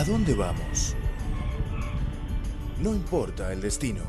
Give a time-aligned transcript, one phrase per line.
[0.00, 0.96] ¿A dónde vamos?
[2.82, 4.00] No importa el destino,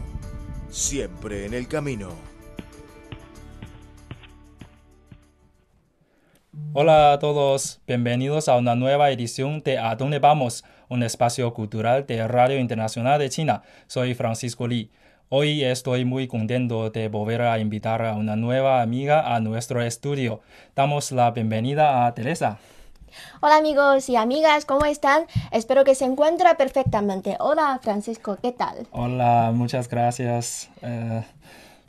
[0.69, 2.11] siempre en el camino.
[6.71, 12.07] Hola a todos, bienvenidos a una nueva edición de A dónde vamos, un espacio cultural
[12.07, 13.63] de Radio Internacional de China.
[13.87, 14.91] Soy Francisco Li.
[15.27, 20.39] Hoy estoy muy contento de volver a invitar a una nueva amiga a nuestro estudio.
[20.73, 22.59] Damos la bienvenida a Teresa.
[23.41, 25.25] Hola amigos y amigas, ¿cómo están?
[25.51, 27.37] Espero que se encuentre perfectamente.
[27.39, 28.87] Hola Francisco, ¿qué tal?
[28.91, 30.69] Hola, muchas gracias.
[30.81, 31.23] Eh,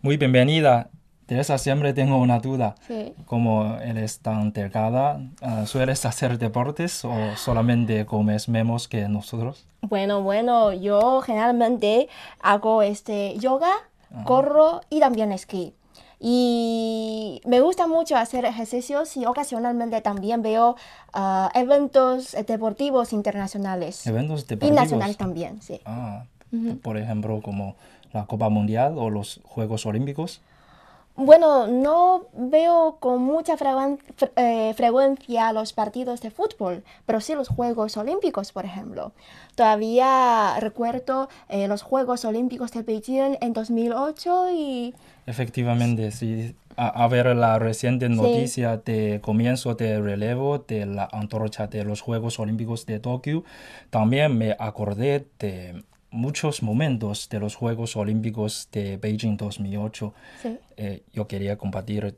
[0.03, 0.91] muy bienvenida.
[1.27, 2.75] Teresa, siempre tengo una duda.
[2.87, 3.15] Sí.
[3.27, 9.67] Como eres tan delgada, eh, ¿sueles hacer deportes o solamente comes menos que nosotros?
[9.83, 12.09] Bueno, bueno, yo generalmente
[12.41, 13.73] hago este yoga,
[14.25, 15.75] corro y también esquí.
[16.25, 20.77] Y me gusta mucho hacer ejercicios y ocasionalmente también veo
[21.12, 24.06] ah, eventos deportivos internacionales.
[24.06, 24.81] Eventos Y deportivos.
[24.84, 25.81] nacionales también, sí.
[25.84, 26.25] Ah,
[26.83, 27.75] por ejemplo, como
[28.12, 30.41] la Copa Mundial o los Juegos Olímpicos.
[31.14, 33.55] Bueno, no veo con mucha
[34.36, 39.12] eh, frecuencia los partidos de fútbol, pero sí los Juegos Olímpicos, por ejemplo.
[39.55, 44.94] Todavía recuerdo eh, los Juegos Olímpicos de Beijing en 2008 y
[45.27, 46.56] Efectivamente, sí.
[46.77, 52.00] A, a ver la reciente noticia de comienzo de relevo de la antorcha de los
[52.00, 53.44] Juegos Olímpicos de Tokio,
[53.90, 60.14] también me acordé de muchos momentos de los Juegos Olímpicos de Beijing 2008.
[60.42, 60.58] sí.
[60.77, 62.16] Eh, yo quería compartir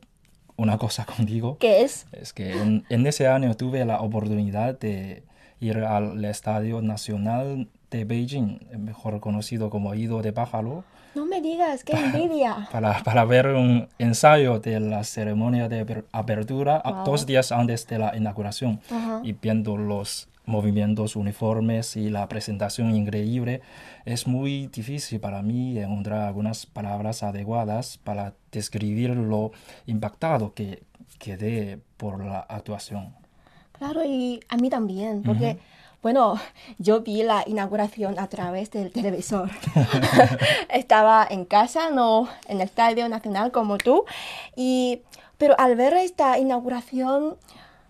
[0.57, 1.57] una cosa contigo.
[1.59, 2.07] ¿Qué es?
[2.13, 5.23] Es que en, en ese año tuve la oportunidad de
[5.61, 10.85] ir al Estadio Nacional de Beijing, mejor conocido como Ido de Pájaro,
[11.15, 12.69] No me digas, qué envidia.
[12.73, 17.05] para, para ver un ensayo de la ceremonia de aper- apertura Wow.
[17.05, 18.81] dos días antes de la inauguración
[19.23, 23.63] y viendo los movimientos uniformes y la presentación increíble,
[24.05, 29.53] es muy difícil para mí encontrar algunas palabras adecuadas para describir lo
[29.87, 30.83] impactado que
[31.19, 33.15] quedé por la actuación.
[33.79, 35.59] Claro, y a mí también, porque,
[36.03, 36.39] bueno,
[36.79, 39.51] yo vi la inauguración a través del televisor.
[40.69, 44.05] Estaba en casa, no en el Estadio Nacional como tú,
[44.55, 45.01] y,
[45.39, 47.37] pero al ver esta inauguración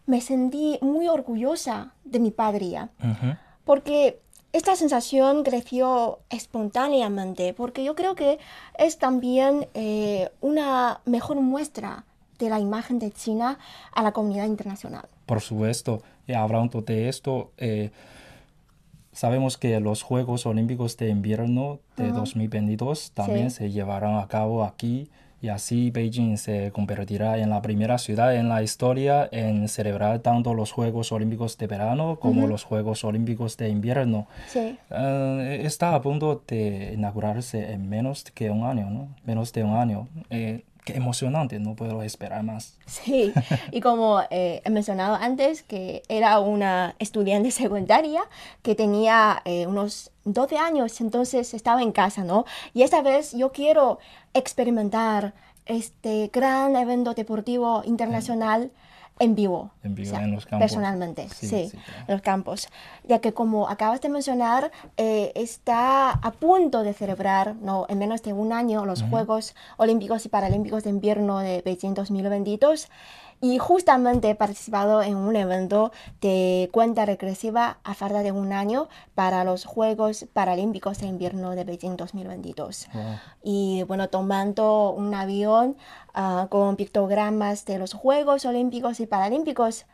[0.07, 3.35] me sentí muy orgullosa de mi patria, Ujú.
[3.65, 4.21] porque
[4.53, 8.39] esta sensación creció espontáneamente, porque yo creo que
[8.79, 12.05] es también eh, una mejor muestra
[12.39, 13.59] de la imagen de China
[13.93, 15.07] a la comunidad internacional.
[15.27, 17.91] Por supuesto, y hablando de esto, eh,
[19.13, 23.57] sabemos que los Juegos Olímpicos de Invierno de 2022 también Sí.
[23.57, 25.11] se llevarán a cabo aquí
[25.45, 30.55] y así Beijing se convertirá en la primera ciudad en la historia en celebrar tanto
[30.55, 34.27] los Juegos Olímpicos de verano como los Juegos Olímpicos de invierno.
[34.49, 34.79] Sí.
[34.91, 39.09] Eh, está a punto de inaugurarse en menos que un año, ¿no?
[39.27, 40.09] Menos de un año.
[40.31, 42.77] Eh, qué emocionante, no puedo esperar más.
[42.87, 43.33] Sí,
[43.73, 48.23] y como eh, he mencionado antes, que era una estudiante secundaria
[48.63, 52.45] que tenía eh, unos 12 años, entonces estaba en casa, ¿no?
[52.73, 53.99] Y esta vez yo quiero
[54.35, 55.35] experimentar
[55.67, 58.71] este gran evento deportivo internacional
[59.19, 59.71] en vivo.
[59.83, 60.65] En vivo, en los campos.
[60.65, 62.05] Personalmente, Sí, sí, sí, claro.
[62.09, 62.69] en los campos.
[63.05, 67.87] Ya que como acabas de mencionar, eh, está a punto de celebrar, ¿no?
[67.89, 72.89] en menos de un año, los Juegos Olímpicos y Paralímpicos de Invierno de Beijing 2022.
[73.45, 78.89] Y justamente he participado en un evento de cuenta regresiva a falta de un año
[79.15, 83.03] para los Juegos Paralímpicos de Invierno de Beijing 2022 Wow.
[83.43, 85.77] y bueno, tomando un avión
[86.15, 89.85] ah, con pictogramas de los Juegos Olímpicos y Paralímpicos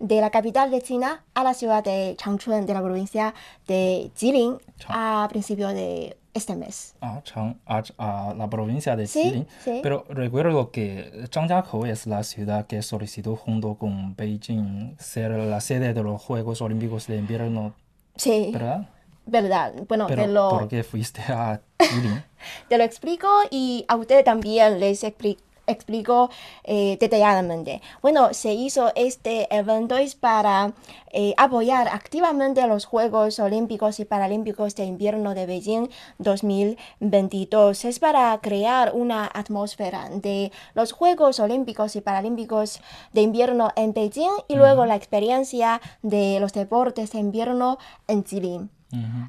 [0.00, 3.34] de la capital de China a la ciudad de Changchun, de la provincia
[3.68, 6.94] de Jilin, a principios de este mes.
[7.00, 7.82] a, Chang- a-
[8.30, 9.46] a la provincia de Sí, Jilin.
[9.64, 9.80] sí.
[9.82, 15.94] Pero recuerdo que Zhangjiakou es la ciudad que solicitó junto con Beijing ser la sede
[15.94, 17.74] de los Juegos Olímpicos de Invierno,
[18.16, 18.88] Sí, ¿verdad?
[19.26, 19.72] verdad.
[19.88, 22.22] Bueno, Pero te lo, ¿por qué fuiste a Jilin?
[22.68, 26.30] te lo explico y a usted también les expli- explico
[26.64, 27.82] eh, detalladamente.
[28.02, 30.72] Bueno, se hizo este evento es para
[31.12, 37.84] eh, apoyar activamente los Juegos Olímpicos y Paralímpicos de Invierno de Beijing 2022.
[37.84, 42.80] Es para crear una atmósfera de los Juegos Olímpicos y Paralímpicos
[43.12, 47.78] de Invierno en Beijing y luego la experiencia de los deportes de invierno
[48.08, 48.24] en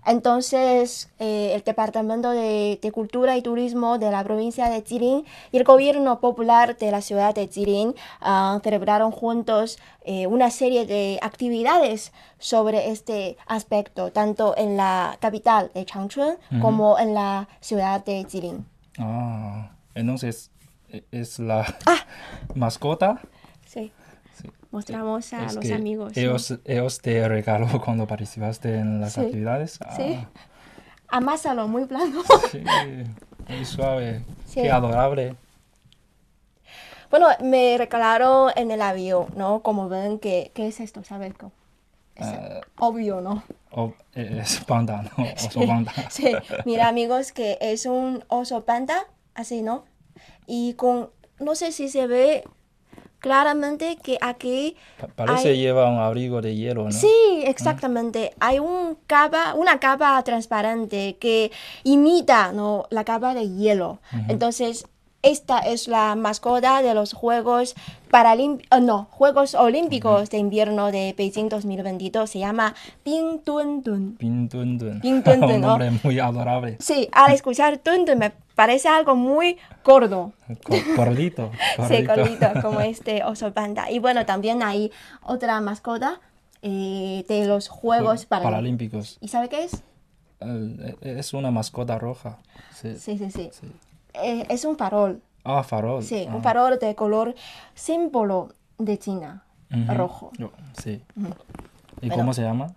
[0.06, 5.58] Entonces, eh, el Departamento de, de Cultura y Turismo de la provincia de Jilin y
[5.58, 11.20] el gobierno popular de la ciudad de Jilin ah, celebraron juntos eh, una serie de
[11.22, 18.26] actividades sobre este aspecto, tanto en la capital de Changchun como en la ciudad de
[18.30, 18.66] Jilin.
[19.00, 20.52] Ah, entonces
[20.90, 21.98] e- es la Ah.
[22.56, 23.20] mascota.
[23.66, 23.92] Sí.
[24.42, 24.50] Sí.
[24.72, 26.16] Mostramos a Es los amigos.
[26.16, 29.22] Ellos, ellos te regaló cuando participaste en las Sí.
[29.22, 29.80] actividades.
[29.96, 30.20] Sí.
[30.20, 30.30] Ah,
[31.10, 32.22] Amásalo, muy blando.
[32.52, 32.62] sí,
[33.48, 34.24] muy suave.
[34.46, 34.62] Sí.
[34.62, 35.36] Qué adorable.
[37.10, 39.62] Bueno, me regalaron en el avión, ¿no?
[39.62, 41.04] Como ven, que, ¿qué es esto?
[41.04, 41.34] ¿Sabes?
[42.16, 42.60] Es Ah.
[42.80, 43.44] obvio, ¿no?
[43.72, 45.24] O- es panda, ¿no?
[45.36, 45.94] Oso panda.
[46.10, 46.34] Sí,
[46.66, 49.06] mira amigos que es un oso panda,
[49.36, 49.86] así, ¿no?
[50.48, 52.44] Y con, no sé si se ve
[53.20, 56.92] claramente que aquí, Pa- Parece Hay- lleva un abrigo de hielo, ¿no?
[56.92, 61.52] sí, exactamente, hay un capa, una capa transparente que
[61.84, 62.86] imita, ¿no?
[62.90, 64.00] La capa de hielo.
[64.28, 64.88] Entonces,
[65.22, 67.76] esta es la mascota de los Juegos
[68.12, 72.30] Paralímpicos, no, Juegos Olímpicos de Invierno de Beijing 2022.
[72.30, 72.74] Se llama
[73.04, 74.16] Ping Dun Dun.
[74.18, 75.02] Pin Dun Dun.
[75.02, 75.68] Pin Dun Dun, un ¿no?
[75.70, 76.78] nombre muy adorable.
[76.80, 80.34] Sí, al escuchar Dun Dun me parece algo muy gordo.
[80.96, 81.52] Gordito.
[81.88, 82.48] Sí, gordito.
[82.62, 83.92] como este oso panda.
[83.92, 84.92] Y bueno, también hay
[85.24, 86.22] otra mascota
[86.62, 88.52] eh, de los Juegos Paralímpicos.
[88.52, 89.18] Paralímpicos.
[89.22, 89.84] ¿Y sabe qué es?
[90.40, 92.38] Eh, Es una mascota roja.
[92.74, 92.96] Sí.
[92.98, 93.50] Sí, sí, sí.
[94.24, 95.22] Eh, es un farol.
[95.44, 96.04] Ah, farol.
[96.04, 96.36] Sí, Ah.
[96.36, 97.36] un farol de color
[97.74, 99.44] símbolo de China,
[99.88, 100.32] rojo.
[100.82, 101.02] Sí.
[102.02, 102.16] ¿Y Bueno.
[102.16, 102.68] cómo se llama?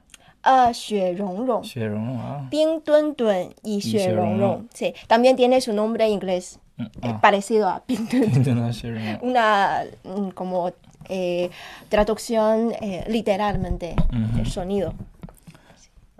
[0.42, 0.72] Ah,
[1.18, 1.62] Rong.
[1.64, 2.46] Xuerong, ah.
[2.50, 4.68] Ping Dun Dun y Xue Rong.
[4.72, 7.20] Sí, también tiene su nombre inglés, Mm, eh, ah.
[7.20, 8.54] parecido a Ping Dun Dun.
[8.66, 9.18] No, Xuerong.
[9.22, 10.72] una mm, como
[11.10, 11.50] eh,
[11.90, 13.96] traducción eh, literalmente
[14.34, 14.94] del sonido.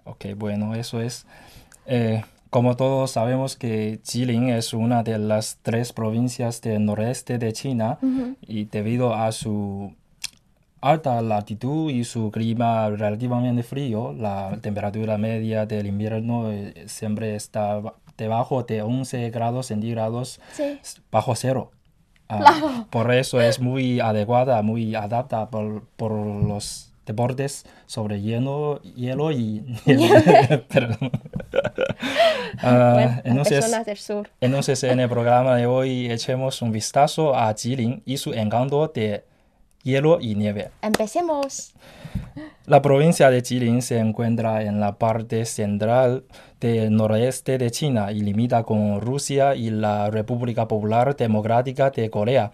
[0.05, 1.25] Ok, bueno, eso es.
[1.87, 7.53] eh, como todos sabemos que Jilin es una de las tres provincias del noreste de
[7.53, 7.99] China
[8.47, 9.95] y debido a su
[10.81, 17.79] alta latitud y su clima relativamente frío, la temperatura media del invierno eh, siempre está
[17.81, 20.79] ba- debajo de 11 grados centígrados Sí.
[21.13, 21.71] bajo cero.
[22.29, 22.87] Ah.
[22.91, 29.61] Por eso es muy adecuada, muy adapta por, por los deportes sobre hielo, hielo y...
[30.69, 31.11] Perdón.
[32.63, 34.29] Ah, Bueno, entonces, del sur.
[34.41, 39.25] entonces, en el programa de hoy echemos un vistazo a Jilin y su encanto de
[39.83, 40.71] hielo y nieve.
[40.83, 41.73] Empecemos.
[42.67, 46.25] La provincia de Jilin se encuentra en la parte central
[46.61, 52.53] del noreste de China y limita con Rusia y la República Popular Democrática de Corea.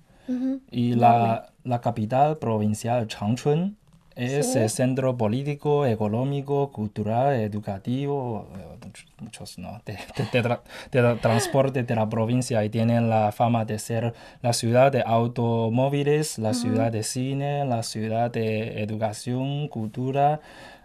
[0.69, 3.77] Y la, la capital provincial, Changchun,
[4.17, 4.59] es Sí.
[4.61, 9.81] el centro político, económico, cultural, educativo, eh, much- muchos, ¿no?
[9.85, 10.61] de, de- de tra-
[10.93, 15.03] de tra- transporte de la provincia y tiene la fama de ser la ciudad de
[15.05, 20.41] automóviles, la ciudad de cine, la ciudad de educación, cultura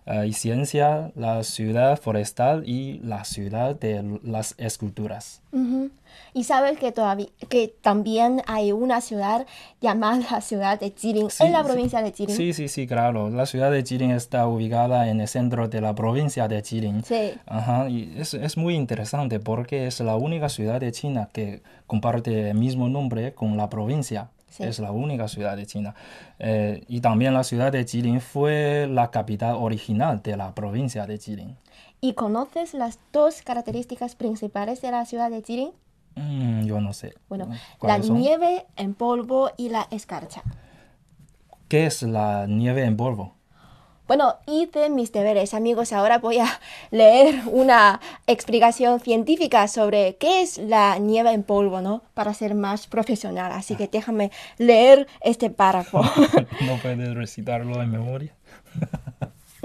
[0.09, 5.41] eh, y ciencia, la ciudad forestal y la ciudad de las esculturas.
[5.51, 5.89] Ujú.
[6.33, 9.45] Y sabes que todavía que también hay una ciudad
[9.81, 11.65] llamada ciudad de Jilin Sí, en la sí.
[11.69, 12.35] provincia de Jilin.
[12.35, 13.29] Sí, sí, sí, claro.
[13.29, 17.03] La ciudad de Jilin está ubicada en el centro de la provincia de Jilin.
[17.03, 17.33] Sí.
[17.45, 22.49] Ajá, y es, es muy interesante porque es la única ciudad de China que comparte
[22.49, 24.29] el mismo nombre con la provincia.
[24.49, 24.63] Sí.
[24.63, 25.95] Es la única ciudad de China.
[26.39, 31.17] Eh, y también la ciudad de Jilin fue la capital original de la provincia de
[31.17, 31.55] Jilin.
[32.01, 35.71] ¿Y conoces las dos características principales de la ciudad de Jilin?
[36.15, 37.13] Mm, yo no sé.
[37.27, 37.49] Bueno,
[37.81, 40.43] la nieve en polvo y la escarcha.
[41.67, 43.35] ¿Qué es la nieve en polvo?
[44.09, 45.93] Bueno, hice mis deberes, amigos.
[45.93, 46.47] Ahora voy a
[46.89, 52.01] leer una explicación científica sobre qué es la nieve en polvo, ¿no?
[52.15, 53.51] Para ser más profesional.
[53.51, 56.01] Así que déjame leer este párrafo.
[56.65, 58.33] ¿No puedes recitarlo en memoria?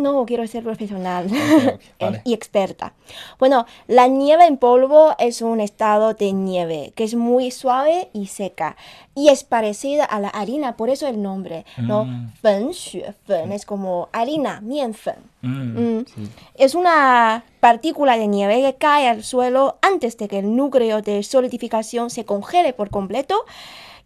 [0.05, 1.29] No, quiero ser profesional
[2.01, 2.21] vale.
[2.25, 2.93] y experta.
[3.39, 8.27] Bueno, la nieve en polvo es un estado de nieve que es muy suave y
[8.27, 8.77] seca
[9.15, 12.05] y es parecida a la harina, por eso el nombre, ¿no?
[12.05, 12.33] Mm.
[12.43, 15.17] Fen, xue, fen, es como harina, mienfen.
[15.43, 16.05] Mm, Mm.
[16.07, 16.29] sí.
[16.57, 21.23] Es una partícula de nieve que cae al suelo antes de que el núcleo de
[21.23, 23.37] solidificación se congele por completo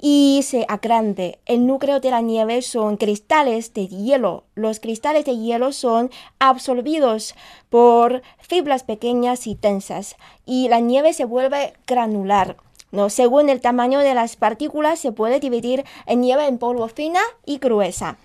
[0.00, 1.38] y se agrande.
[1.46, 4.44] El núcleo de la nieve son cristales de hielo.
[4.54, 7.34] Los cristales de hielo son absorbidos
[7.68, 12.56] por fibras pequeñas y tensas y la nieve se vuelve granular.
[12.90, 13.10] ¿no?
[13.10, 17.58] Según el tamaño de las partículas, se puede dividir en nieve en polvo fina y
[17.58, 18.16] gruesa.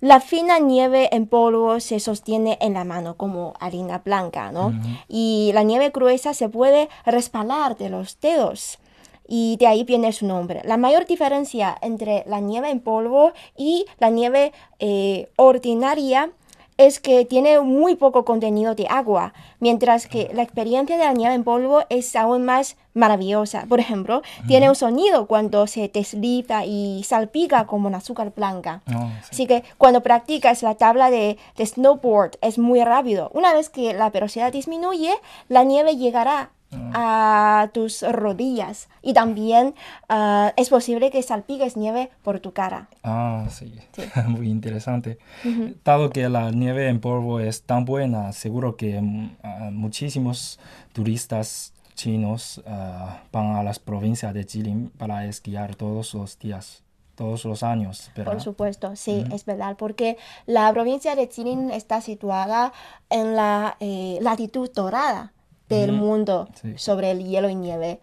[0.00, 4.72] La fina nieve en polvo se sostiene en la mano como harina blanca, ¿no?
[5.06, 8.80] Y la nieve gruesa se puede resbalar de los dedos.
[9.26, 10.62] Y de ahí viene su nombre.
[10.64, 16.30] La mayor diferencia entre la nieve en polvo y la nieve eh, ordinaria
[16.78, 21.34] es que tiene muy poco contenido de agua, mientras que la experiencia de la nieve
[21.34, 23.66] en polvo es aún más maravillosa.
[23.68, 28.82] Por ejemplo, tiene un sonido cuando se desliza y salpica como una azúcar blanca.
[28.88, 29.28] Oh, sí.
[29.30, 33.30] Así que cuando practicas la tabla de, de snowboard es muy rápido.
[33.34, 35.14] Una vez que la velocidad disminuye,
[35.48, 36.50] la nieve llegará
[36.94, 38.88] a tus rodillas.
[39.02, 39.74] Y también
[40.08, 42.88] ah, es posible que salpiques nieve por tu cara.
[43.02, 43.74] Ah, sí,
[44.28, 45.18] muy interesante.
[45.84, 50.58] Dado que la nieve en polvo es tan buena, seguro que mm, ah, muchísimos
[50.92, 56.82] turistas chinos ah, van a las provincias de Jilin para esquiar todos los días,
[57.14, 58.32] todos los años, ¿verdad?
[58.32, 62.72] Por supuesto, sí, es verdad, porque la provincia de Jilin está situada
[63.10, 65.32] en la eh, latitud dorada
[65.76, 66.74] del mundo Sí.
[66.76, 68.00] sobre el hielo y nieve.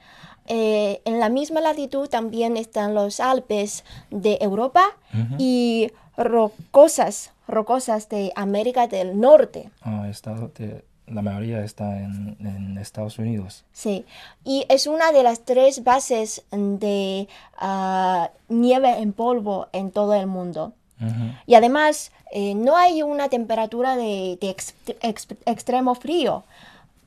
[0.47, 4.83] Eh, en la misma latitud también están los Alpes de Europa
[5.37, 9.69] y rocosas, rocosas de América del Norte.
[9.81, 13.63] Ah, estado de- la mayoría está en, en Estados Unidos.
[13.73, 14.05] Sí,
[14.43, 20.27] y es una de las tres bases de ah, nieve en polvo en todo el
[20.27, 20.73] mundo.
[21.01, 21.31] Ujú.
[21.47, 26.43] Y además, eh, no hay una temperatura de, de ex- ex- extremo frío.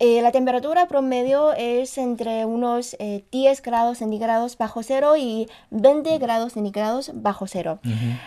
[0.05, 6.19] Eh, la temperatura promedio es entre unos eh, 10 grados centígrados bajo cero y 20
[6.19, 7.79] grados centígrados bajo cero.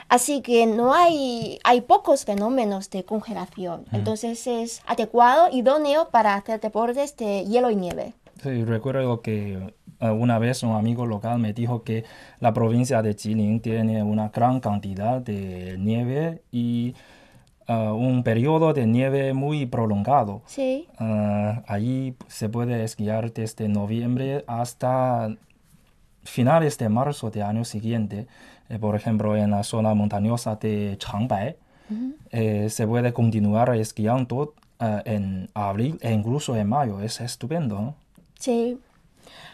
[0.08, 3.84] Así que no hay, hay pocos fenómenos de congelación.
[3.92, 8.14] Entonces es adecuado, idóneo para hacer deportes de hielo y nieve.
[8.42, 12.06] Sí, recuerdo que eh, una vez un amigo local me dijo que
[12.40, 16.96] la provincia de Jilin tiene una gran cantidad de nieve y
[17.68, 20.42] eh, un periodo de nieve muy prolongado.
[20.46, 20.88] Sí.
[21.00, 25.30] Eh, allí se puede esquiar desde noviembre hasta
[26.26, 28.28] finales de marzo del año siguiente.
[28.70, 31.56] Eh, por ejemplo, en la zona montañosa de Changbai,
[32.32, 37.00] eh, se puede continuar esquiando eh, en abril e incluso en mayo.
[37.00, 37.96] Es estupendo, ¿no?
[38.40, 38.80] Sí,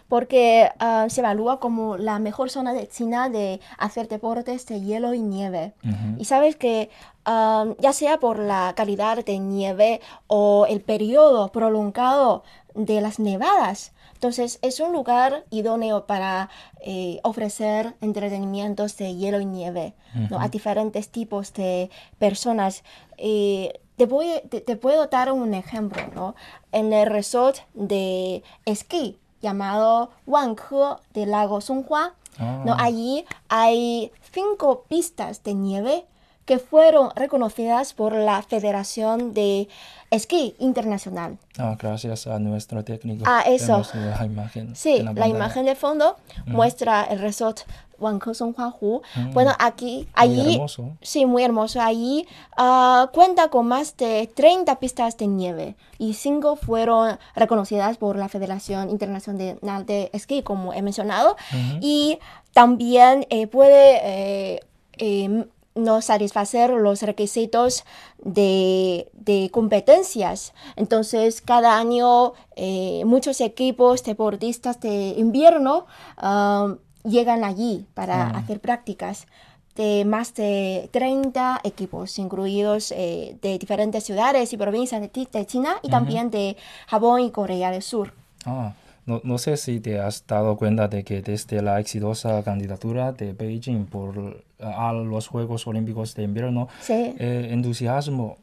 [0.07, 5.13] porque ah, se evalúa como la mejor zona de China de hacer deportes de hielo
[5.13, 5.73] y nieve.
[6.17, 6.89] Y sabes que
[7.25, 14.59] ya sea por la calidad de nieve o el periodo prolongado de las nevadas, entonces
[14.61, 16.51] es un lugar idóneo para
[16.81, 19.95] eh, ofrecer entretenimientos de hielo y nieve
[20.29, 20.39] ¿no?
[20.39, 22.83] a diferentes tipos de personas.
[23.17, 26.35] Eh, te, voy, te, te puedo dar un ejemplo, ¿no?
[26.71, 32.73] En el resort de esquí llamado Wanke del lago Songhua, ¿no?
[32.73, 32.77] Ah.
[32.83, 36.05] Allí hay cinco pistas de nieve
[36.51, 39.70] que fueron reconocidas por la Federación de
[40.10, 41.38] Esquí Internacional.
[41.58, 43.24] Ah, gracias a nuestro técnico.
[43.25, 43.81] Ah, eso.
[43.93, 44.75] La imagen.
[44.75, 45.27] Sí, la, pantalla.
[45.29, 46.17] imagen de fondo
[46.48, 47.62] muestra el resort
[48.00, 49.01] Wanke Songhua Hu.
[49.31, 50.98] Bueno, aquí, allí, hermoso.
[51.01, 51.79] sí, muy hermoso.
[51.79, 52.27] Allí
[52.58, 58.27] ah, cuenta con más de 30 pistas de nieve y cinco fueron reconocidas por la
[58.27, 61.38] Federación Internacional de Esquí, como he mencionado.
[61.79, 62.20] Y
[62.51, 64.60] también eh, puede eh,
[64.98, 67.85] eh, no satisfacer los requisitos
[68.17, 70.53] de, de competencias.
[70.75, 75.85] Entonces, cada año eh, muchos equipos deportistas de invierno
[76.17, 79.27] ah, llegan allí para hacer prácticas
[79.75, 85.77] de más de 30 equipos, incluidos eh, de diferentes ciudades y provincias de, de China
[85.81, 88.13] y también de Japón y Corea del Sur.
[88.45, 88.73] Ah,
[89.05, 93.34] no, no sé si te has dado cuenta de que desde la exitosa candidatura de
[93.34, 97.15] Beijing por, a los Juegos Olímpicos de Invierno, Sí.
[97.17, 98.38] el entusiasmo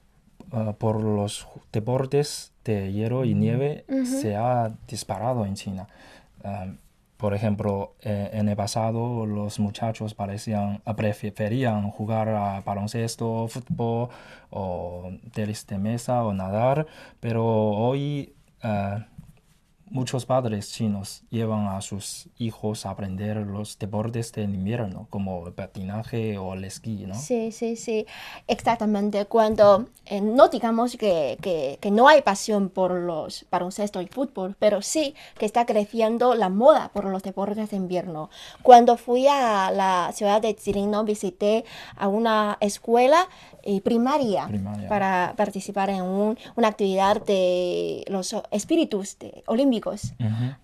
[0.53, 5.87] ah, por los deportes de hielo y nieve se ha disparado en China.
[6.45, 6.67] Ah,
[7.17, 14.09] por ejemplo, eh, en el pasado los muchachos parecían, ah, preferían jugar a baloncesto, fútbol
[14.51, 16.87] o tenis de mesa o nadar,
[17.21, 18.35] pero hoy
[19.91, 25.53] muchos padres chinos llevan a sus hijos a aprender los deportes del invierno, como el
[25.53, 27.15] patinaje o el esquí, ¿no?
[27.15, 28.07] Sí, sí, sí,
[28.47, 29.25] exactamente.
[29.27, 34.57] Cuando eh, no digamos que, que- que no hay pasión por los baloncesto y fútbol,
[34.59, 38.31] pero sí que está creciendo la moda por los deportes de invierno.
[38.63, 41.05] Cuando fui a la ciudad de Jilin, ¿no?
[41.05, 41.65] visité
[41.97, 43.29] a una escuela
[43.65, 44.89] eh, primaria, Primaria.
[44.89, 49.43] para participar en un- una actividad de los espíritus de-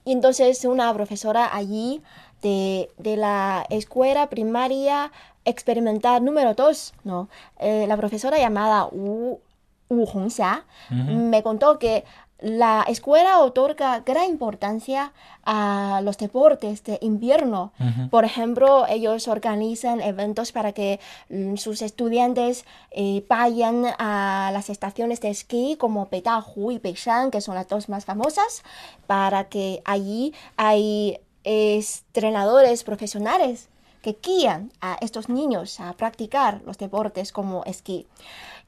[0.05, 2.03] Y entonces una profesora allí
[2.43, 5.11] de, de la escuela primaria
[5.45, 7.29] experimental número 2, ¿no?
[7.59, 9.41] Eh, la profesora llamada Wu,
[9.89, 12.05] Wu Hongxia me contó que
[12.41, 15.13] la escuela otorga gran importancia
[15.45, 17.73] a los deportes de invierno.
[18.11, 21.01] Por ejemplo, ellos organizan eventos para que
[21.31, 27.41] mm, sus estudiantes eh, vayan a las estaciones de esquí como Petahu y Beishan, que
[27.41, 28.63] son las dos más famosas,
[29.07, 33.69] para que allí hay entrenadores profesionales
[34.03, 38.07] que guían a estos niños a practicar los deportes como esquí.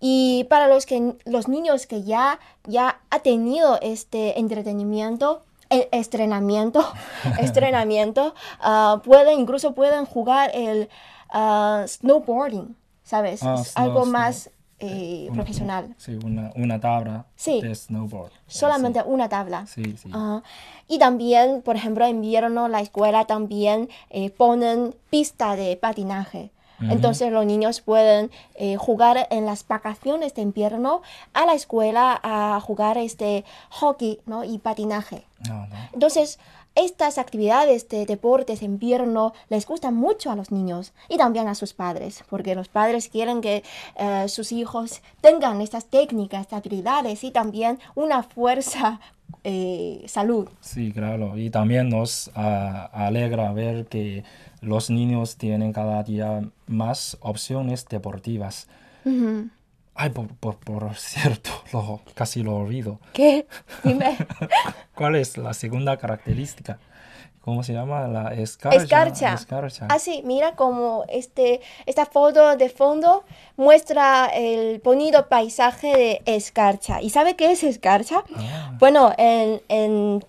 [0.00, 6.84] Y para los, que, los niños que ya, ya ha tenido este entretenimiento, el estrenamiento,
[7.40, 10.88] estrenamiento, ah, pueden, incluso pueden jugar el
[11.30, 13.42] ah, snowboarding, ¿sabes?
[13.42, 15.94] Ah, Es algo snow, más eh, Una- profesional.
[15.96, 17.62] Sí, una, una tabla Sí.
[17.62, 18.30] de snowboard.
[18.46, 19.66] Solamente una tabla.
[19.66, 20.10] Sí, sí.
[20.88, 26.50] Y también, por ejemplo, en invierno la escuela también eh, ponen pista de patinaje.
[26.80, 31.02] Entonces los niños pueden eh, jugar en las vacaciones de invierno
[31.32, 34.44] a la escuela a jugar este hockey ¿no?
[34.44, 35.24] y patinaje.
[35.48, 35.76] No, no.
[35.92, 36.38] Entonces,
[36.76, 41.54] estas actividades de deportes de invierno les gustan mucho a los niños y también a
[41.54, 43.64] sus padres, porque los padres quieren que
[43.96, 49.00] eh, sus hijos tengan estas técnicas, estas habilidades y también una fuerza,
[49.42, 50.48] eh, salud.
[50.60, 51.38] Sí, claro.
[51.38, 54.24] Y también nos ah, alegra ver que
[54.60, 58.68] los niños tienen cada día más opciones deportivas.
[59.04, 59.48] Ujú.
[59.94, 63.00] Ay, por, por, por cierto, lo, casi lo olvido.
[63.12, 63.46] ¿Qué?
[63.82, 64.16] Dime.
[64.94, 66.78] ¿Cuál es la segunda característica?
[67.40, 68.08] ¿Cómo se llama?
[68.08, 68.76] La escarcha.
[68.76, 69.34] Escarcha.
[69.34, 69.86] Escarcha.
[69.88, 73.22] Ah, sí, mira como este, esta foto de fondo
[73.56, 77.00] muestra el bonito paisaje de escarcha.
[77.00, 78.24] ¿Y sabe qué es escarcha?
[78.36, 78.74] Ah.
[78.80, 80.24] Bueno, en, en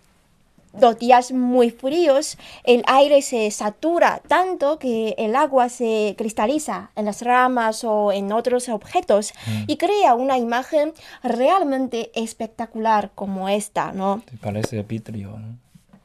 [0.80, 7.06] los días muy fríos, el aire se satura tanto que el agua se cristaliza en
[7.06, 9.34] las ramas o en otros objetos
[9.68, 10.94] y crea una imagen
[11.24, 14.22] realmente espectacular como esta, ¿no?
[14.42, 15.38] Parece vitrio.
[15.38, 15.58] ¿no?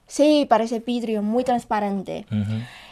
[0.07, 2.27] Sí, parece vidrio, muy transparente.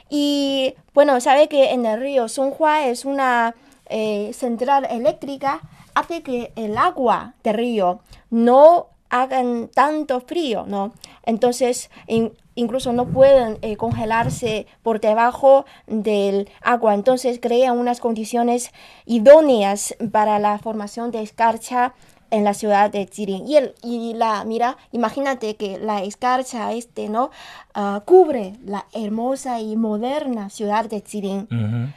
[0.08, 3.54] Y bueno, sabe que en el río Songhua es una
[3.90, 5.60] eh, central eléctrica,
[5.94, 10.92] hace que el agua del río no hagan tanto frío, ¿no?
[11.24, 16.94] Entonces, in- incluso no pueden eh, congelarse por debajo del agua.
[16.94, 18.70] Entonces, crea unas condiciones
[19.06, 21.92] idóneas para la formación de escarcha
[22.30, 23.46] en la ciudad de Jilin.
[23.48, 27.30] Y, el, y la, mira, imagínate que la escarcha este, ¿no?
[27.74, 31.92] Ah, cubre la hermosa y moderna ciudad de Jilin Ujú.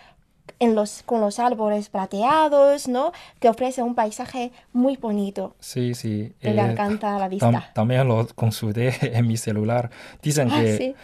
[0.63, 3.11] En los, con los árboles plateados, ¿no?
[3.39, 5.55] Que ofrece un paisaje muy bonito.
[5.59, 6.33] Sí, sí.
[6.39, 7.71] Que le eh, encanta la tam- vista.
[7.73, 9.89] también lo consulté en mi celular.
[10.21, 10.95] Dicen Ah, que sí.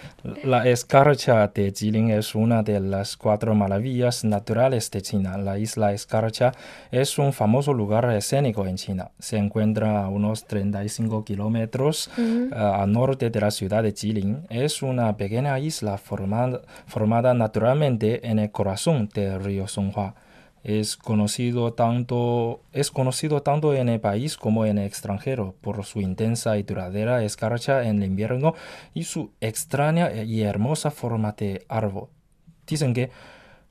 [0.43, 5.37] la escarcha de Jilin es una de las cuatro maravillas naturales de China.
[5.37, 6.51] La isla Escarcha
[6.91, 9.11] es un famoso lugar escénico en China.
[9.19, 14.45] Se encuentra a unos 35 kilómetros eh, al norte de la ciudad de Jilin.
[14.49, 20.15] Es una pequeña isla formada, formada naturalmente en el corazón del río Songhua.
[20.61, 26.01] Es conocido, tanto, es conocido tanto en el país como en el extranjero por su
[26.01, 28.53] intensa y duradera escarcha en el invierno
[28.93, 32.09] y su extraña y hermosa forma de árbol.
[32.67, 33.09] Dicen que,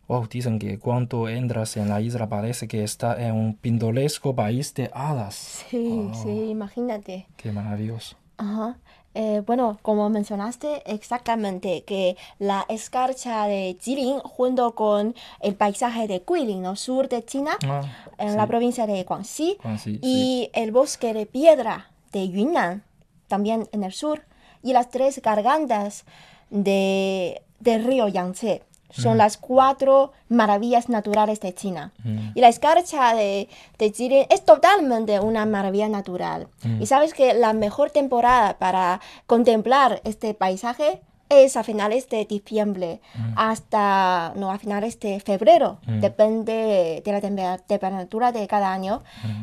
[0.07, 4.73] oh, dicen que cuando entras en la isla parece que está en un pintoresco país
[4.73, 5.35] de hadas.
[5.69, 7.27] Sí, Oh, sí, imagínate.
[7.37, 8.17] Qué maravilloso.
[8.39, 8.79] Ajá.
[9.15, 16.23] Eh, bueno, como mencionaste exactamente, que la escarcha de Jilin junto con el paisaje de
[16.29, 16.77] Guilin, ¿no?
[16.77, 17.81] sur de China, Ah,
[18.19, 18.37] en sí.
[18.37, 20.01] la provincia de Guangxi, Guangxi, sí.
[20.03, 22.85] y el bosque de piedra de Yunnan,
[23.27, 24.23] también en el sur,
[24.63, 26.05] y las tres gargantas
[26.51, 28.63] de, del río Yangtze.
[28.91, 31.93] Son las cuatro maravillas naturales de China.
[32.05, 32.31] Mm.
[32.35, 33.49] Y la escarcha de,
[33.79, 36.49] de Jilin es totalmente una maravilla natural.
[36.81, 43.03] Y sabes que la mejor temporada para contemplar este paisaje es a finales de diciembre
[43.37, 45.79] hasta, no, a finales de febrero.
[45.87, 49.03] Depende de la tempe- temperatura de cada año.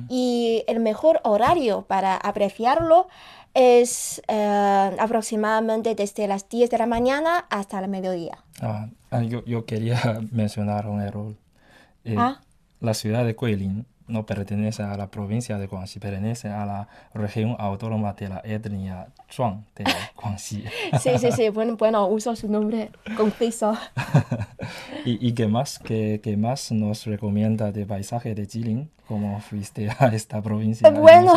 [0.10, 3.08] Y el mejor horario para apreciarlo
[3.54, 8.40] es eh, aproximadamente desde las 10 de la mañana hasta el mediodía.
[8.62, 10.00] Ah, ah, yo, yo quería
[10.32, 11.36] mencionar un error.
[12.04, 12.40] Eh, Ah.
[12.82, 17.56] La ciudad de Guilin no pertenece a la provincia de Guangxi, pertenece a la región
[17.58, 19.86] autónoma de la etnia Zhuang de
[20.22, 20.64] Guangxi.
[21.02, 21.50] Sí, sí, sí.
[21.50, 23.76] Bueno, bueno uso su nombre conciso.
[25.06, 25.80] ¿Y, y qué más?
[25.80, 28.92] ¿Qué, qué más nos recomienda de paisaje de Jilin?
[29.08, 30.90] ¿Cómo fuiste a esta provincia?
[30.92, 31.34] Bueno?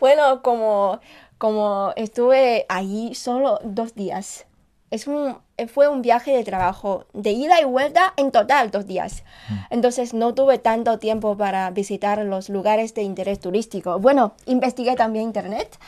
[0.00, 1.00] Bueno, como,
[1.38, 4.46] como estuve ahí solo dos días.
[4.92, 8.86] Es un, eh, fue un viaje de trabajo de ida y vuelta en total dos
[8.86, 9.24] días.
[9.70, 13.98] Entonces no tuve tanto tiempo para visitar los lugares de interés turístico.
[13.98, 15.78] Bueno, investigué también internet,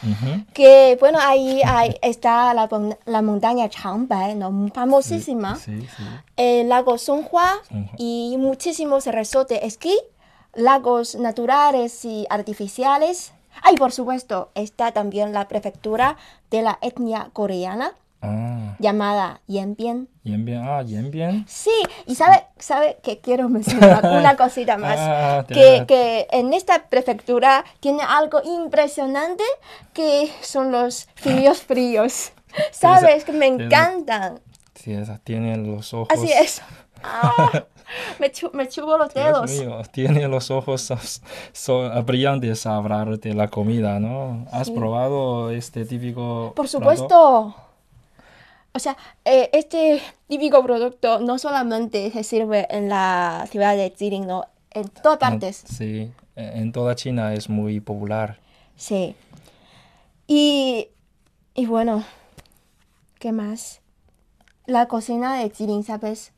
[0.55, 2.67] que bueno, ahí, ahí está la,
[3.05, 4.71] la montaña Changbai, ¿no?
[4.73, 5.57] famosísima.
[5.57, 6.03] Sí, sí.
[6.39, 7.61] el lago Songhua
[7.99, 9.95] y muchísimos resorts de esquí,
[10.55, 13.35] lagos naturales y artificiales.
[13.63, 16.17] Ah, y por supuesto, está también la prefectura
[16.51, 17.93] de la etnia coreana
[18.25, 20.09] Ah, llamada Yanbian.
[20.25, 20.65] Yanbian.
[20.67, 21.45] Ah, Yanbian.
[21.49, 21.71] Sí,
[22.07, 24.97] y sabe, sabe que quiero mencionar una cosita más.
[24.99, 29.45] Ah, de que, que en esta prefectura tiene algo impresionante
[29.93, 32.33] que son los fríos fríos.
[32.71, 33.25] ¿Sabes?
[33.25, 34.41] Que me encantan.
[34.75, 36.09] Sí, esa tiene los ojos.
[36.11, 36.63] Así es.
[37.07, 37.65] Ah,
[38.19, 39.51] me, chu- me chupo los Dios dedos.
[39.51, 40.97] mío, tiene los ojos so-
[41.53, 44.47] so- brillantes a hablar de la comida, ¿no?
[44.51, 44.73] ¿Has Sí.
[44.73, 47.55] probado este típico Por plato?
[48.77, 54.27] O sea, eh, este típico producto no solamente se sirve en la ciudad de Jilin,
[54.27, 55.63] no, en todas partes.
[55.65, 58.41] Sí, en en toda China es muy popular.
[58.77, 59.15] Sí.
[60.27, 60.89] Y,
[61.55, 62.05] y bueno,
[63.21, 63.81] ¿qué más?
[64.67, 66.33] La cocina de Jilin, ¿sabes?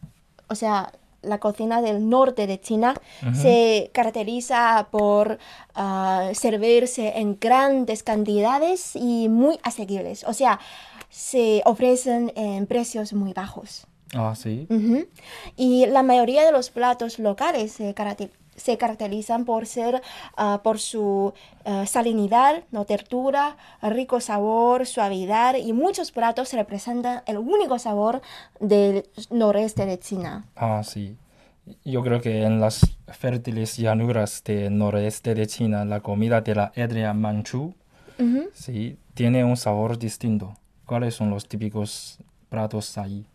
[0.48, 2.94] O sea, la cocina del norte de China
[3.34, 5.38] se caracteriza por
[5.74, 10.24] ah, servirse en grandes cantidades y muy asequibles.
[10.24, 10.60] O sea,
[11.16, 13.86] se ofrecen en precios muy bajos.
[14.14, 14.68] Ah, sí.
[15.56, 20.02] Y la mayoría de los platos locales se, caracte- se caracterizan por ser,
[20.36, 21.32] ah, por su
[21.64, 28.20] ah, salinidad, no textura, rico sabor, suavidad y muchos platos representan el único sabor
[28.60, 30.44] del noreste de China.
[30.54, 31.16] Ah, sí.
[31.82, 36.72] Yo creo que en las fértiles llanuras del noreste de China, la comida de la
[36.76, 37.74] etnia manchú,
[38.52, 40.54] sí, tiene un sabor distinto.
[40.86, 42.18] ¿Cuáles son los típicos
[42.48, 43.26] platos ahí?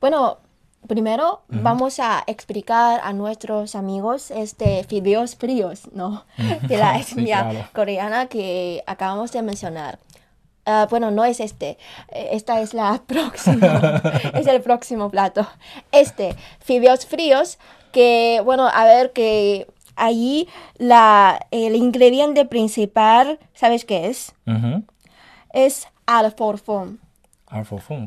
[0.00, 0.38] Bueno,
[0.86, 6.24] primero vamos a explicar a nuestros amigos este fideos fríos, ¿no?
[6.68, 7.68] De la Sí, etnia claro.
[7.74, 9.98] coreana que acabamos de mencionar.
[10.66, 11.78] Ah, bueno, no es este.
[12.10, 14.02] Eh, Esta es la próxima.
[14.34, 15.46] es el próximo plato.
[15.92, 17.58] Este, fideos fríos,
[17.92, 24.34] que, bueno, a ver que ahí la, el ingrediente principal, ¿sabes qué es?
[24.46, 24.84] Ujú.
[25.52, 27.00] Es alforfón.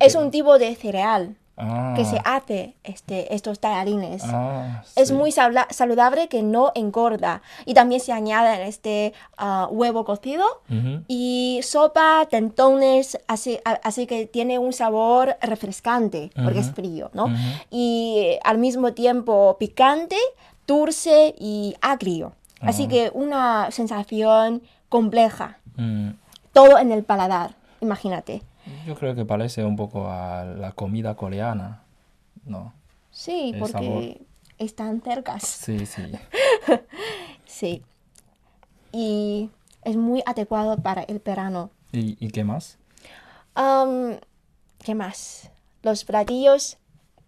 [0.01, 4.23] Es un tipo de cereal Ah, que se hace este, estos tallarines.
[4.25, 7.43] ah, Es muy saludable que no engorda.
[7.65, 10.43] Y también se añade este ah, huevo cocido
[11.07, 17.27] y sopa, tentones, así, a- así que tiene un sabor refrescante porque es frío, ¿no?
[17.69, 20.17] Y eh, al mismo tiempo picante,
[20.65, 22.33] dulce y agrio.
[22.61, 25.57] Así que una sensación compleja.
[25.75, 26.11] Mm,
[26.53, 28.41] Todo en el paladar, imagínate.
[28.85, 31.83] Yo creo que parece un poco a la comida coreana,
[32.45, 32.73] ¿no?
[33.09, 34.21] Sí, El porque
[34.57, 35.43] están cercas.
[35.43, 36.03] Sí, sí.
[37.45, 37.83] Sí.
[38.93, 39.49] Y
[39.83, 41.69] es muy adecuado para el verano.
[41.91, 42.77] ¿Y, y qué más?
[43.55, 44.17] Am,
[44.79, 45.51] ¿Qué más?
[45.83, 46.77] Los platillos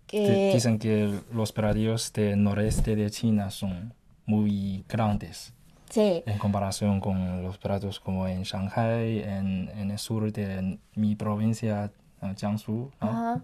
[0.08, 0.52] que...
[0.54, 3.94] Dicen que los platillos del noreste de China son
[4.26, 5.54] muy grandes
[5.94, 11.16] Sí, en comparación con los platos como en Shanghai, en, en el sur de mi
[11.16, 11.92] provincia,
[12.24, 13.10] eh, Jiangsu, ¿no?
[13.10, 13.42] ajá.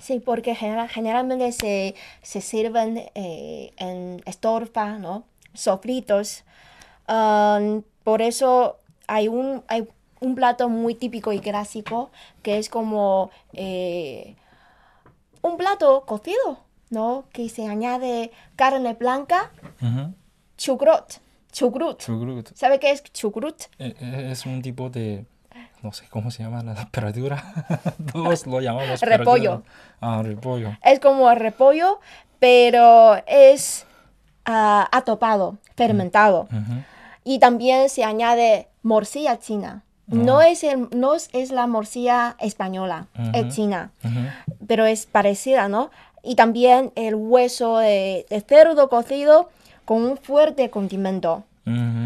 [0.00, 5.22] Sí, porque genera- generalmente se, se sirven eh, en estofa, ¿no?
[5.54, 6.42] Sofritos.
[7.06, 9.88] Am, por eso hay un, hay
[10.20, 12.10] un plato muy típico y clásico
[12.42, 14.34] que es como eh,
[15.40, 16.58] un plato cocido,
[16.90, 17.26] ¿no?
[17.32, 20.14] Que se añade carne blanca, Ujú.
[20.56, 21.20] chucrut,
[21.60, 21.98] chucrut.
[21.98, 22.50] Chucrut.
[22.54, 23.62] ¿Sabe qué es chucrut?
[23.78, 25.24] Eh, eh, Es un tipo de,
[25.82, 27.42] no sé cómo se llama la verdura.
[28.12, 29.62] Todos lo llamamos Repollo.
[30.00, 30.76] Ah, repollo.
[30.84, 32.00] Es como el repollo,
[32.38, 33.86] pero es
[34.44, 36.42] ah, atopado, fermentado.
[36.52, 36.82] Ujú.
[37.24, 39.82] Y también se añade morcilla china.
[40.06, 40.48] No, Ah.
[40.48, 43.50] es el- no es- es la morcilla española, es Ujú.
[43.52, 43.90] china,
[44.68, 45.90] pero es parecida, ¿no?
[46.22, 49.48] Y también el hueso de, de cerdo cocido
[49.86, 51.44] con un fuerte condimento.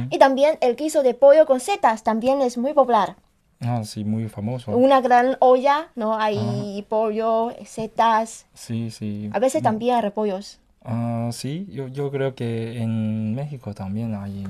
[0.09, 3.17] Y también el guiso de pollo con setas también es muy popular.
[3.61, 4.71] Ah, sí, muy famoso.
[4.75, 6.17] Una gran olla, ¿no?
[6.17, 9.29] Hay pollo, setas, Sí, sí.
[9.35, 10.59] a veces también repollos.
[10.83, 14.47] Ah, sí, yo, yo creo que en México también hay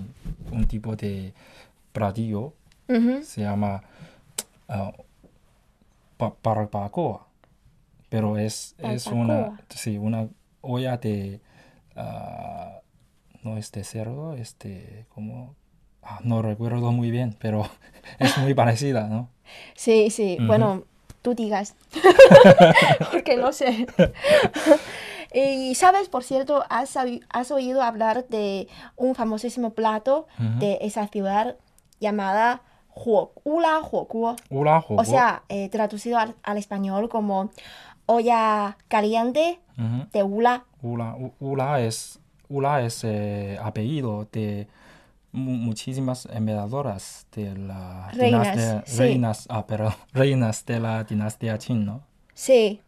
[0.53, 1.33] un tipo de
[1.93, 2.53] platillo,
[2.89, 3.23] Ujú.
[3.25, 3.83] se llama
[4.69, 4.93] ah,
[6.43, 7.27] barbacoa,
[8.09, 10.29] pero es, es una, sí, una
[10.61, 11.41] olla de,
[11.97, 12.79] ah,
[13.43, 15.55] no es de cerdo, es de como
[16.03, 17.69] Ah, no recuerdo muy bien, pero
[18.19, 19.29] es muy parecida, ¿no?
[19.75, 20.85] Sí, sí, bueno,
[21.21, 21.75] tú digas,
[23.13, 23.87] porque no sé.
[25.35, 26.97] y sabes, por cierto, ¿has,
[27.29, 30.27] has oído hablar de un famosísimo plato
[30.59, 31.57] de esa ciudad
[32.01, 32.63] llamada
[32.95, 33.81] Huo- Ula
[34.89, 37.51] O sea, eh, traducido al, al español como
[38.07, 39.61] olla caliente
[40.13, 40.65] de Ula.
[40.83, 42.19] Ula, Ula es,
[42.51, 44.67] Ula es eh, apellido de
[45.33, 48.99] mu- muchísimas empezadoras de la Reinas, dinastía, sí.
[48.99, 52.03] reinas, ah, perdón, reinas de la dinastía Qin, ¿no?
[52.35, 52.81] Sí,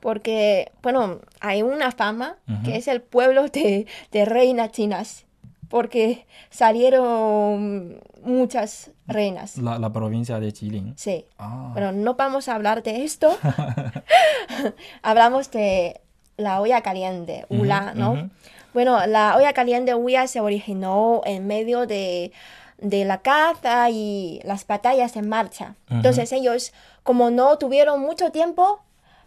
[0.00, 5.24] porque, bueno, hay una fama que es el pueblo de, de reinas chinas,
[5.68, 9.58] porque salieron muchas reinas.
[9.58, 10.94] La, la provincia de Jilin.
[10.96, 11.24] Sí.
[11.38, 13.36] Ah, Pero no vamos a hablar de esto.
[15.02, 16.00] Hablamos de
[16.36, 18.30] la olla caliente, Ula, ¿no?
[18.74, 22.32] Bueno, la olla caliente Ula se originó en medio de,
[22.78, 25.74] de la caza y las batallas en marcha.
[25.90, 28.80] Entonces ellos, como no tuvieron mucho tiempo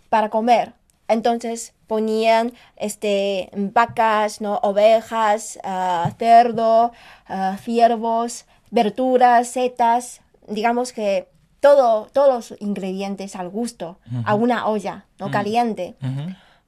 [0.10, 0.74] para comer,
[1.08, 4.60] entonces ponían este, vacas, ¿no?
[4.64, 6.94] ovejas, ah, cerdo,
[7.28, 11.28] ah, ciervos, verduras, setas, digamos que
[11.60, 15.30] todo, todos los ingredientes al gusto, a una olla, ¿no?
[15.30, 15.96] Caliente.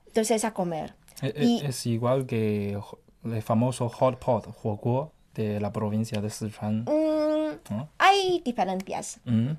[0.05, 0.93] Entonces a comer.
[1.23, 2.77] E- e- Y- Es igual que
[3.25, 6.83] el famoso hot pot, huoguo, de la provincia de Sichuan.
[6.83, 7.89] Mm, ¿no?
[7.97, 9.19] hay diferencias.
[9.25, 9.51] Mm,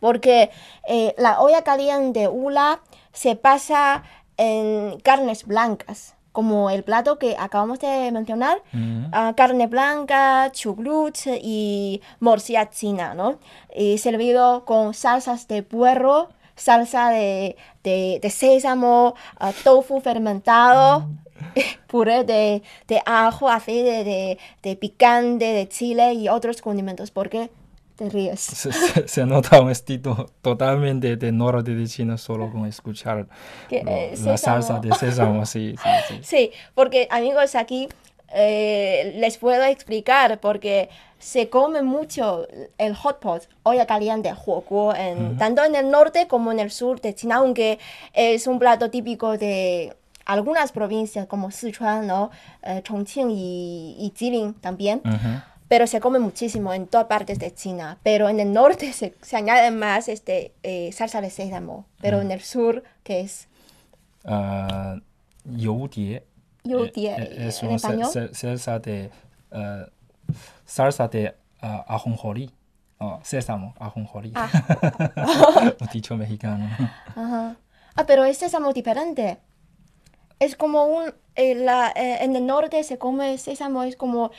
[0.00, 0.50] Porque
[0.88, 2.80] eh, la olla caliente Ula
[3.12, 4.02] se pasa
[4.36, 8.58] en carnes blancas, como el plato que acabamos de mencionar.
[8.72, 13.38] mm, ah, carne blanca, chucrut y morcilla china, ¿no?
[13.74, 21.08] Y servido con salsas de puerro, salsa de, de, de sésamo, ah, tofu fermentado,
[21.86, 27.10] puré de, de ajo, aceite de, de picante, de chile y otros condimentos.
[27.10, 27.50] ¿Por qué
[27.96, 28.40] te ríes?
[28.40, 33.26] Se, se- se nota un estilo totalmente de norte de China solo con escuchar
[33.68, 36.18] Que, lo- eh, la salsa de sésamo, sí, sí, sí.
[36.22, 37.88] Sí, porque amigos, aquí
[38.38, 42.46] eh, les puedo explicar porque se come mucho
[42.76, 47.00] el hot pot, olla caliente, huoguo, en, tanto en el norte como en el sur
[47.00, 47.78] de China, aunque
[48.12, 49.96] es un plato típico de
[50.26, 52.30] algunas provincias como Sichuan, ¿no?
[52.62, 55.00] Eh, Chongqing y, y Jilin también.
[55.68, 57.98] Pero se come muchísimo en todas partes de China.
[58.02, 61.86] Pero en el norte se, se añade más este, eh, salsa de sésamo.
[62.00, 63.48] Pero en el sur, que es.
[65.44, 66.22] Youdie,
[66.74, 68.10] eh, eh, es ¿en una sa- español?
[68.12, 69.10] sa- salsa de
[69.52, 69.86] ah,
[70.64, 72.50] salsa de ajonjolí.
[72.98, 74.32] Oh, sésamo, ajonjolí.
[74.34, 74.48] Ah.
[75.92, 76.66] Dicho mexicano.
[77.14, 77.56] Ajá.
[77.94, 79.38] Ah, pero es sésamo diferente.
[80.38, 81.12] Es como un...
[81.34, 84.30] eh, la- eh, en el norte se come sésamo, es como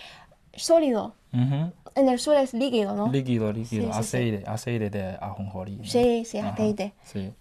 [0.54, 1.14] sólido.
[1.34, 3.12] En el sur es líquido, ¿no?
[3.12, 4.00] Líquido, líquido, Sí, sí, sí.
[4.00, 5.76] aceite, aceite de ajonjolí.
[5.78, 5.84] ¿no?
[5.84, 6.94] Sí, sí, Ajá, aceite.
[7.04, 7.32] Sí.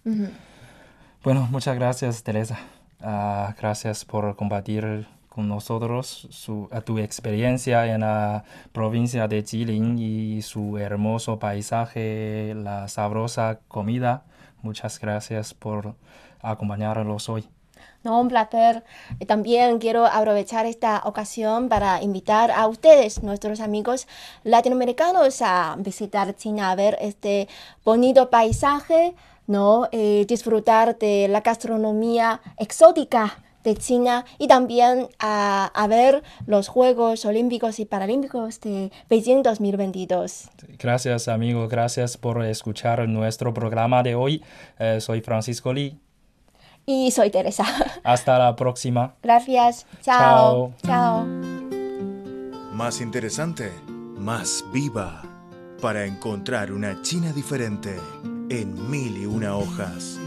[1.23, 2.59] Bueno, muchas gracias, Teresa.
[3.01, 9.99] Ah, gracias por compartir con nosotros su, a tu experiencia en la provincia de Jilin
[9.99, 14.23] y su hermoso paisaje, la sabrosa comida.
[14.63, 15.93] Muchas gracias por
[16.41, 17.47] acompañarnos hoy.
[18.03, 18.83] No, un placer.
[19.27, 24.07] También quiero aprovechar esta ocasión para invitar a ustedes, nuestros amigos
[24.43, 27.47] latinoamericanos, a visitar China, a ver este
[27.83, 29.13] bonito paisaje,
[29.47, 29.87] ¿no?
[29.91, 37.25] Eh, disfrutar de la gastronomía exótica de China y también a, a ver los Juegos
[37.25, 40.49] Olímpicos y Paralímpicos de Beijing 2022.
[40.79, 41.67] Gracias, amigo.
[41.67, 44.43] Gracias por escuchar nuestro programa de hoy.
[44.79, 45.99] Eh, soy Francisco Lee.
[46.85, 47.65] Y soy Teresa.
[48.03, 49.15] Hasta la próxima.
[49.21, 49.85] Gracias.
[50.01, 50.73] Chao.
[50.85, 51.25] Chao.
[52.71, 53.71] Más interesante,
[54.15, 55.23] más viva,
[55.81, 57.97] para encontrar una China diferente
[58.49, 60.19] en mil y una hojas.